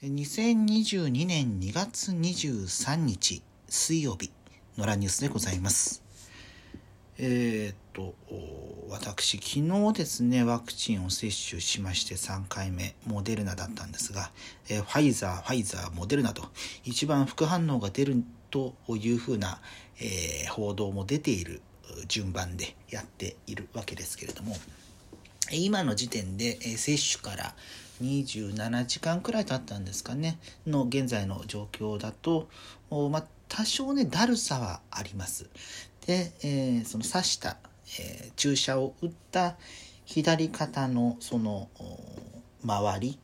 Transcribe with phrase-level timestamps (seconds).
[0.00, 4.30] 2022年2月23日水曜日
[4.76, 6.04] のラニュースでございます。
[7.18, 8.14] えーっと、
[8.88, 14.30] 私、昨日ですね、ワクチンを接種しまして3回目、モデルナだったんですが、
[14.68, 16.44] えーファイザー、ファイザー、モデルナと、
[16.84, 18.22] 一番副反応が出る
[18.52, 19.60] というふうな、
[19.98, 21.60] えー報道も出ている
[22.06, 24.56] 順番でやっているわけですけれども、
[25.50, 27.56] 今の時点でえー接種から
[28.02, 30.38] 27時間くらい経ったんですかね。
[30.66, 32.48] の現在の状況だと、
[32.90, 35.46] まあ、多少ねだるさはあります。
[36.06, 37.56] で、えーその刺した、
[38.00, 39.56] えー注射を打った
[40.04, 41.68] 左肩のその
[42.64, 43.18] 周り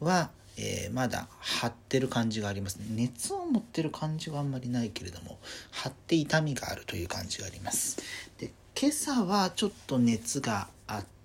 [0.00, 2.78] は、えーまだ張ってる感じがあります。
[2.90, 5.38] 熱を持ってる感じはあんまりないけれども
[5.70, 7.98] 張って痛みがあるという感じがあります。
[8.38, 11.15] で今朝はちょっと熱があって、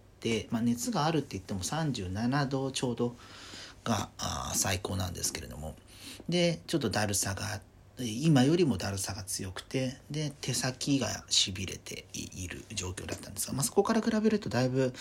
[0.51, 3.15] まあ、熱があるって言っても37度ちょうど
[3.83, 4.09] が
[4.53, 5.75] 最高なんですけれども。
[6.29, 7.61] でちょっとだるさが
[7.97, 14.93] 今よりもだるさが強くてで手先がしびれている状況だったんですが、まあ、そこから比べるとだいぶ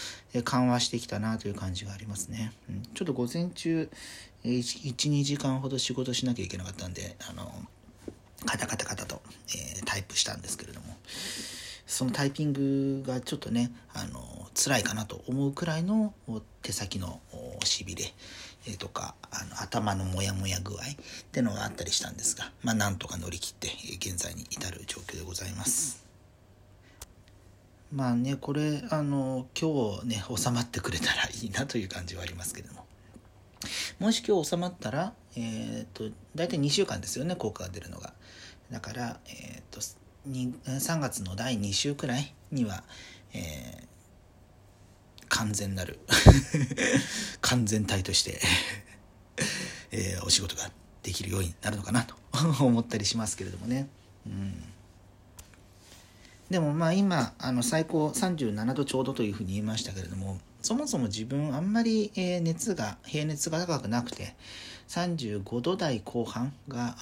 [0.45, 3.89] 緩和してきたなという感じがありますね、うん、ちょっと午前中
[4.45, 7.53] 12時間ほど仕事しなきゃいけなかったんであの
[8.45, 10.97] カタカタカタと、えータイプしたんですけれども。
[11.91, 17.21] そのタイピングがちょっとねあの辛いかなと思うくらいのお手先の
[17.61, 18.05] おしびれ
[18.67, 20.79] えーとかあの頭のモヤモヤ具合っ
[21.33, 26.05] てのがあったりしたんですが、まあ、なんとか乗り切ってえー現在に至る状況でございます。
[27.93, 32.87] まあねこれあの今日ね収まってくれたらいいなという感じはありますけれども
[33.99, 38.13] もし今日収まったら、えー、と大体2週間ですよね効果が出るのが
[38.71, 39.81] だから、えー、と
[40.25, 42.85] に3月の第2週くらいには、
[43.35, 43.91] えー
[45.31, 45.99] 完全なる
[47.41, 48.41] 完全体として、
[49.91, 50.71] えーお仕事が
[51.03, 52.15] できるようになるのかなと
[52.61, 53.89] 思ったりしますけれどもね。
[54.27, 54.65] うん
[56.51, 64.35] でもまあ今あの最高37度ちょうどというふうに言いましたけれどもそもそも自分あんまり、え熱が平熱が高くなくて
[64.89, 66.97] 35度台後半が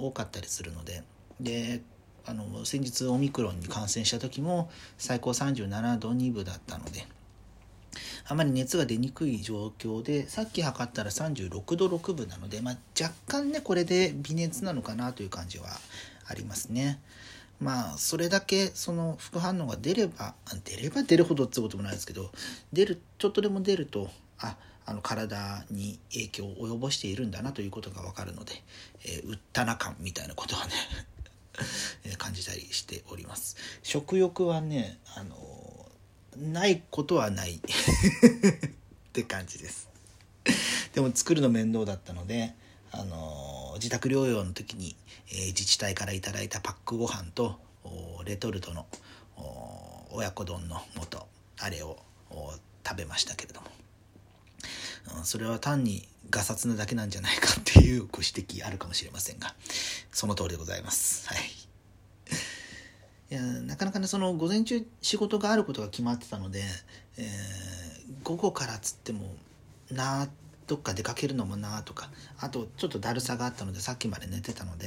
[0.00, 1.04] 多かったりするので
[1.40, 1.80] で
[2.26, 4.68] あの先日オミクロンに感染した時も
[4.98, 7.06] 最高37度2分だったので
[8.30, 15.66] あまり熱が出にくい状況でさっき測ったら36度6分なので、まあ、若干ねこれで微熱なのかなという感じは
[16.26, 17.00] ありますね。
[17.60, 20.34] まあそれだけその副反応が出れば
[20.64, 22.30] 出れば出るほどってこともないですけど
[22.72, 28.52] 出るちょっとでも出るとああの体に影響を及ぼしているんだなということが分かるので、
[29.04, 30.72] えー、うったな感みたいなことはね
[32.16, 35.47] 感じたりしております食欲はねあの
[36.36, 37.54] ないことはない。
[37.58, 37.60] っ
[39.12, 39.88] て感じです。
[40.92, 42.54] でも作るの面倒だったので
[42.90, 44.96] あの自宅療養の時に、
[45.30, 47.58] えー自治体からいただいたパックご飯と
[48.24, 48.86] レトルトの
[50.10, 50.80] 親子丼の
[51.10, 51.26] 素
[51.60, 51.98] あれを
[52.86, 53.66] 食べましたけれども、
[55.18, 59.54] うんそれは単にガサツなだけなんじゃないかっていうご指摘あるかもしれませんが
[60.12, 61.28] その通りでございます。
[61.28, 61.67] はい。
[63.30, 66.62] いやなかなかねその午前中仕事があることが決まってたので、
[67.18, 67.68] えー
[68.24, 69.34] 午後からっつっても
[69.90, 70.28] なあ
[70.66, 74.86] どっか出かけるのもなあとかあとちょっとだるさがあったのでさっきまで寝てたので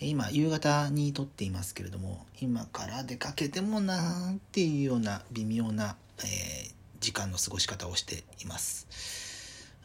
[0.00, 6.74] 今夕方に撮っていますけれども今から出かけてもなあっていうような微妙な、えー
[7.04, 8.86] 時間の過ごし方をしています。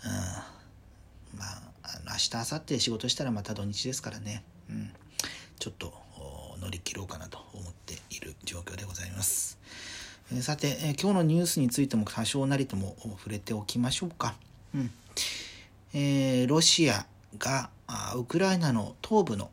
[0.05, 0.07] う
[1.35, 1.37] ん。
[1.37, 1.61] まあ、
[2.05, 4.89] 明日明後日仕事したらまた土日ですからね、うん、
[5.59, 5.93] ちょっと
[6.61, 9.57] 乗り切ろうかなと思っている状況でございます。
[10.33, 14.35] えさて、えー今日のニュースについても多少なりとも触れておきましょうか。
[14.75, 14.91] うん
[15.93, 17.05] えーロシア
[17.37, 19.49] があウクライナの東部の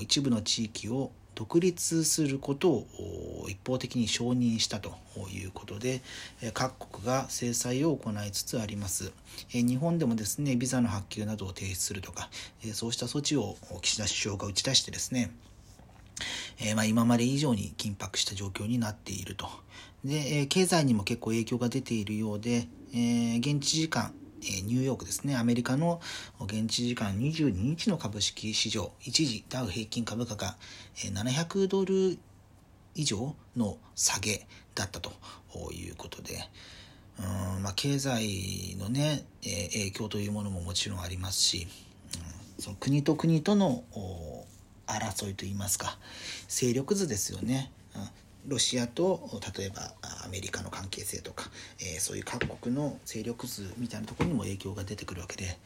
[0.00, 4.92] 一部の地域を独立することを一方的に承認したと
[5.32, 6.02] いうことで
[6.42, 9.12] え各国が制裁を行いつつあります
[9.54, 12.28] え日本でもですねビザの発給などを停止するとか
[12.66, 15.30] えそうした措置を岸田首相が打ち出してですね
[16.60, 19.48] えーまあ、今まで以上に緊迫した状況になっていると。
[20.04, 24.12] で、えー経済にも結構影響が出ているようで、えー現地時間、
[24.42, 26.00] えーニューヨークですね、アメリカの
[26.40, 30.56] 現地時間22日の株式市場、一時ダウ平均株価が
[31.04, 32.18] え700ドル
[32.94, 35.12] 以上の下げだったと。
[35.72, 36.38] いうことで、
[37.18, 41.66] うんまあ、経済のね、えー影響というものももちろんありますし、
[42.14, 44.46] うんその国と国とのお
[44.88, 45.98] 争いといいますか
[46.48, 47.70] 勢力図ですよね。
[48.46, 49.92] ロシアと例えば
[50.24, 51.50] アメリカの関係性とか、
[51.80, 55.58] えーそういう各国の勢力図みたいなところにも影響が出てくるわけで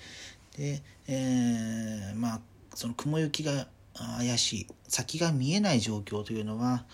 [0.59, 2.41] で、えー、まあ
[2.75, 3.67] その雲行きが
[4.19, 6.85] 怪しい先が見えない状況というのは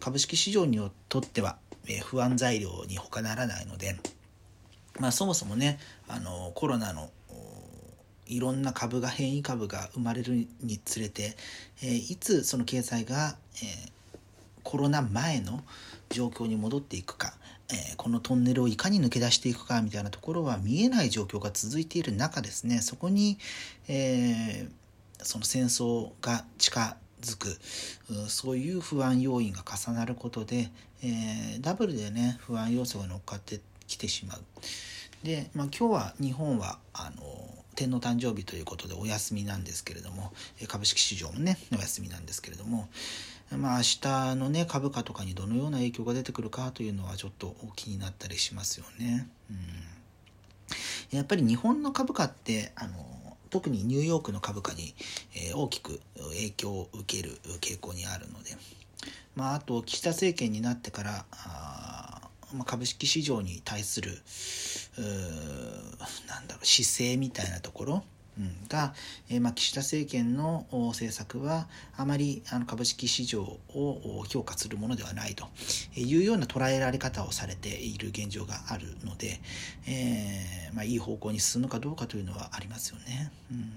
[0.00, 1.58] 株式市場にとっては
[2.04, 3.96] 不安材料に他ならないので、
[4.98, 5.78] まあ、そもそもね
[6.08, 7.10] あのコロナの
[8.26, 11.36] いろんな株が変異株が生まれるにつれて、
[11.82, 13.90] えー、いつその経済が、えー、
[14.62, 15.62] コロナ前の
[16.10, 17.34] 状況に戻っていくか、
[17.70, 23.38] えー、このトンネルをいかに抜け出していくかみたいなところは見えない状況が続いている中ですねそこに、
[23.88, 24.68] え
[25.22, 27.58] その戦争が近づく
[28.28, 30.70] そういう不安要因が重なることで、
[31.02, 34.40] えダブルでね不安要素が乗っかってきてしまう。
[35.22, 37.22] で、まあ、今日は日本はあの
[37.76, 40.32] 天皇誕生日ということでお休みなんですけれども
[40.66, 42.88] 株式市場もねお休みなんですけれども
[43.56, 49.28] まあ明日のね株価とかにどのような影響が出てくるかというのはちょっと気になったりしますよね。
[49.50, 52.94] うん、やっぱり日本の株価ってあの
[53.50, 54.94] 特にニューヨークの株価に、
[55.34, 58.50] え大きく影響を受ける傾向にあるので、
[59.36, 61.24] まあ、あと岸田政権になってから
[62.54, 64.10] まあ、株式市場に対する
[66.28, 68.04] なんだろう姿勢みたいなところ
[68.68, 68.94] が、
[69.28, 75.46] え、まあ、岸田政権の政策はあまりあの株式市場を評価するものではないと
[75.94, 79.40] いうような捉えられ方をされている現状があるので、
[79.86, 83.32] えー、まあ、いい方向に進むかどうかというのはありますよね。
[83.50, 83.72] うん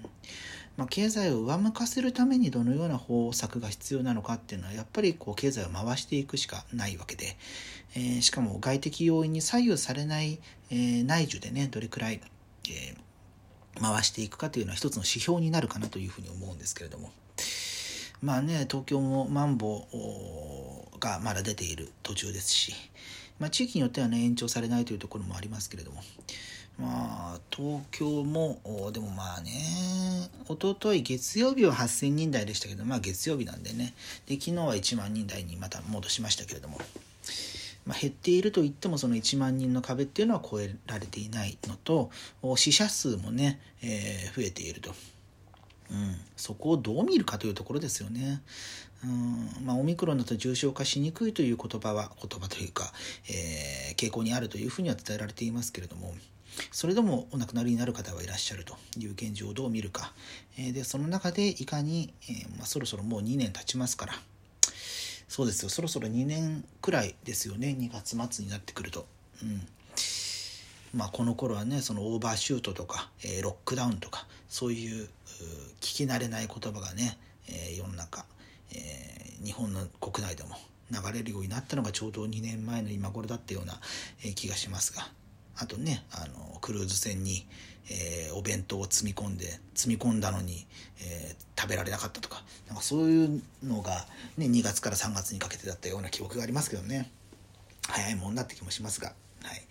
[0.76, 7.36] まあ、経済を上向かせるためにどのような方策が必要なのかっていうのはやっぱりこう経済を回していくしかないわけで、
[7.94, 10.38] えー、しかも外的要因に左右されない、
[10.70, 12.20] えー、内需でねどれくらい、
[12.68, 12.96] えー、
[13.80, 17.10] 回していくかというのは一つの指標になるかなというふうに思うんですけれども。
[18.22, 22.74] まあね東京もマンボウがまだ出ている途中ですし、
[23.38, 26.02] まあ、地域によってはね延長されないというところもありますけれども。
[26.78, 28.58] まあ東京も
[28.92, 29.50] でもまあね
[30.48, 33.92] 一昨日月曜日は8000人台でしたけどまあ月曜日なんでね。
[34.26, 36.78] で昨日は1万人台にまた戻しましたけれども、
[38.00, 42.10] 減っているといってもその1万人の壁っていうのは超えられていないのと
[42.56, 44.94] 死者数もね、えー、増えていると、
[45.90, 48.40] うん、そこをどう見るかというところですよね。
[49.04, 52.92] うんまあ、オミクロンだと重症化しにくいという言葉は言葉というか、
[53.28, 56.14] えー、傾向にあるというふうには伝えられていますけれども
[56.70, 60.12] それでもお亡くなりになる方はいらっしゃるという現状をどう見るか、
[60.58, 64.14] えー、でその中でいかに、えーまあ、そろそろもう2年経ちますから
[65.30, 65.68] そうですよ。
[65.68, 67.68] そろそろ2年くらいですよね。
[67.78, 69.06] 2月末になってくると。
[69.44, 69.62] うん。
[70.92, 75.08] まあ、この頃はねそのオーバーシュートとか、えー、ロックダウンとかそういう
[75.80, 77.16] 聞き慣れない言葉がね、
[77.46, 78.24] えー、世の中、
[78.72, 80.56] えー、日本の国内でも
[80.90, 83.74] 流れるようになったのがちょうど2年前の今頃だったような、
[84.24, 85.06] え気がしますが。
[85.60, 87.46] あとねあのクルーズ船に、
[87.90, 90.66] えー、お弁当を積み込んで積み込んだのに、
[91.02, 94.06] えー、食べられなかったとかなんかそういうのが、
[94.38, 97.10] ね、2月から3月にかけてだったような記憶がありますけどね
[97.88, 99.08] 早いもんなって気もしますが、
[99.42, 99.62] はい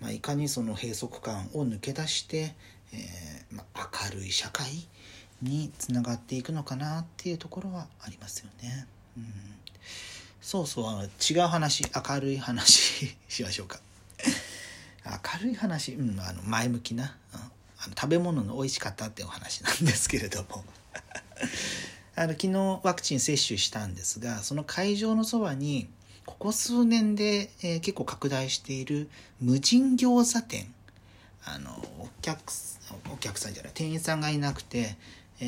[0.00, 2.54] まあ、いかにその閉塞感を抜け出して、
[2.92, 4.66] えーまあ、明るい社会
[5.42, 8.86] につながっていくのかなっていうところはありますよね。
[9.16, 9.24] うん、
[10.40, 13.80] そうそうあの違う話明るい話 しましょうか。
[15.04, 20.64] 明るい話、うん、あの前向きな、うん、あの食べ物の美味しかったってお話なんですけれども。
[22.14, 25.88] あの昨日ワクチン接種したんですがその会場のそばに
[26.26, 29.08] ここ数年で、えー、結構拡大している
[29.40, 30.72] 無人餃子店。
[31.44, 32.40] あのお客
[33.12, 34.96] お客さんじゃない店員さんがいなくて、
[35.40, 35.44] え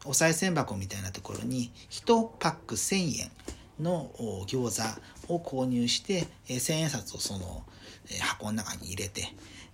[0.00, 3.30] ー、お賽銭箱みたいなところに1パック1,000円
[3.80, 4.10] の
[4.46, 4.82] 餃
[5.28, 7.64] 子を購入して、えー、千円札をその、
[8.10, 9.32] え、箱の中に入れて、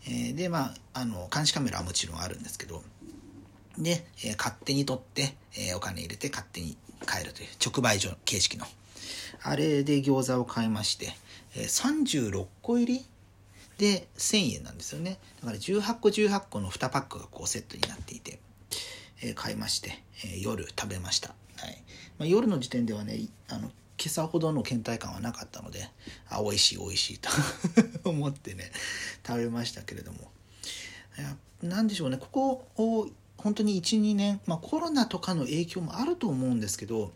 [0.08, 2.82] え、でまああの監視カメラはもちろんあるんですけど
[3.78, 8.66] で、え、勝手に取って、え、お金入れて勝手に買えるという直売所形式の。
[9.42, 11.14] あれで餃子を買いまして、
[11.56, 13.04] えー、36個入り
[13.78, 15.18] で1000円なんですよね。
[15.40, 18.38] だから18個18個の2パックがこうセットになっていて、
[19.22, 21.82] え、買いまして、え、夜食べました、はい。
[22.18, 23.70] まあ、夜の時点ではねあの今
[24.06, 25.88] 朝ほどの倦怠感はなかったので
[26.28, 27.30] あ美味しい美味しいと。
[28.10, 28.70] 思ってね
[29.26, 30.30] 食べましたけれども。
[31.62, 32.16] 何でしょうね。
[32.16, 37.12] ここを本当に12年、まあ、コロナとかの影響もあると思うんですけど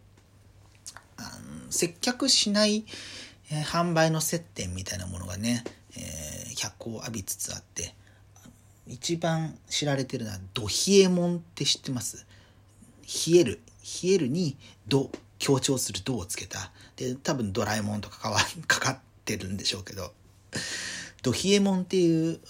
[1.71, 2.85] 接客しない、
[3.51, 5.63] えー、販売の接点みたいなものがね、
[5.97, 7.95] えー、脚光を浴びつつあって
[8.89, 10.69] 一番知られてるのはド冷
[11.01, 12.27] えもんって知ってます？
[13.29, 13.61] 冷える。
[14.03, 16.73] 冷えるにド強調する「ド」をつけた。
[16.97, 20.13] で多分ドラえもんとかかわ かかってるんでしょうけど。
[21.23, 22.41] ド冷えもんっていう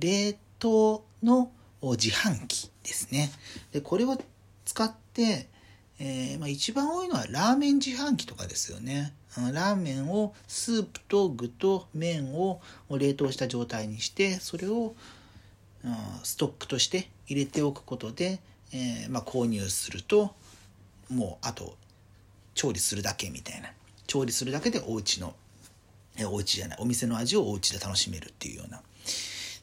[0.00, 1.50] 冷凍の
[1.82, 3.30] 自販機ですね。
[3.72, 4.18] で、これを
[4.64, 5.48] 使って、
[5.98, 9.12] えー、まあ、一番多いのはラーメン自販機とかですよね。
[9.52, 12.60] ラーメンをスープと具と麺を
[12.90, 14.94] 冷凍した状態にしてそれを
[16.22, 18.40] ストックとして入れておくことで、
[18.72, 20.34] えー、まあ、購入すると
[21.10, 21.76] もうあと
[22.54, 23.68] 調理するだけみたいな
[24.06, 25.34] 調理するだけでお家の
[26.24, 28.80] お家じゃないお店の味をお家で楽しめるっていうような。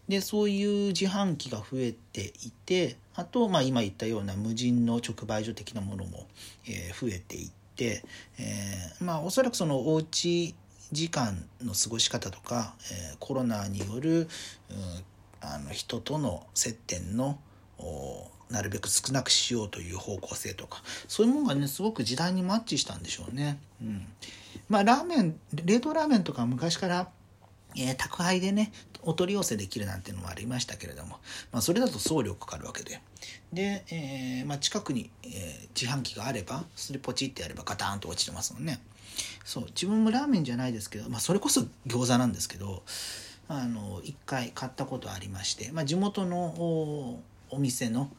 [0.08, 6.28] でそういう自販機が増えていてあと、まあ、今言ったような無人の直売所的なものも、
[6.68, 8.04] えー、増えていって、
[8.38, 10.54] えー、まあおそらくそのお家
[10.92, 14.28] 時間の過ごし方とか、えー、コロナによる、うん、
[15.42, 17.40] あの人との接点の
[18.54, 23.60] なるべく少なくしようという方向性とかそういうものがねすごく時代にマッチしたんでしょうね。
[23.82, 24.06] うん、
[24.70, 27.10] まあラーメン冷凍ラーメンとか昔から
[27.76, 31.18] えー、宅配でね、お取り寄せできるなんていうのもありましたけれども、
[31.52, 33.02] まあ、それだと送料かかるわけで。
[33.52, 38.80] で、えー、まあ、近くに、えー、自販機があれば、それポチってやればガタンと落ちてますもんね。
[39.44, 42.84] そう、自分もラーメンじゃないですけど、まあ、それこそ餃子なんですけど、
[43.48, 46.38] あの、一回買ったことありまして、まあ、地元の
[47.50, 48.10] お店の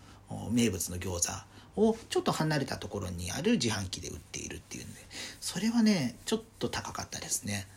[0.50, 1.30] 名物の餃
[1.76, 5.00] 子をちょっと離れたところにある自販機で売っているっていうんで
[5.40, 7.66] それはねちょっと高かったですね。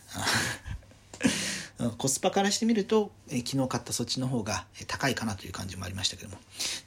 [1.98, 6.38] コスパからしてみると、え昨日買ったそっちの方が高いかなという感じもありましたけども。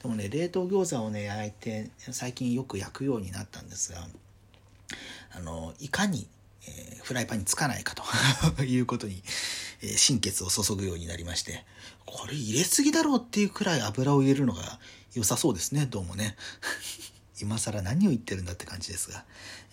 [0.03, 4.09] でもね冷凍餃子をね焼いて最近よく焼くようになったんですが
[5.33, 6.27] あのいかに、
[6.67, 7.95] えー、フライパンにつかないか
[8.57, 9.23] ということに、
[9.83, 11.65] えー、心血を注ぐようになりまして
[12.07, 14.79] これ入れすぎだろうっていうくらい油を入れるのが
[15.15, 15.87] 良さそうですね。
[15.87, 16.37] どうもね。
[17.41, 19.25] 今更何を言ってるんだって感じですが、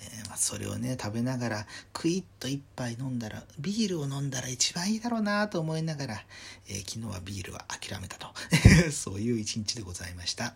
[0.01, 6.25] えー、ま、それをね食べながらクイッと一杯飲んだらビールを飲んだら一番いいだろうなと思いながら、
[6.69, 8.27] えー、昨日はビールは諦めたと。
[8.91, 10.55] そういう一日でございました。